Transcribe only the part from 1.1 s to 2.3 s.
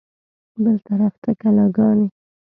ته کلاګانې.